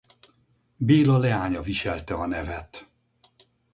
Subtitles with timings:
[0.77, 2.87] Béla leánya viselte a nevet.